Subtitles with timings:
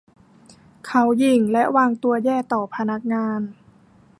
[0.85, 3.39] เขาหยิ่งและวางตัวแย่ต่อพนักงาน